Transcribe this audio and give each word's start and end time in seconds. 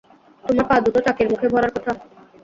তোমার 0.43 0.65
পা 0.69 0.75
দুটো 0.85 0.99
চাকির 1.05 1.27
মুখে 1.31 1.47
ভরার 1.53 1.71
কথা? 1.75 1.91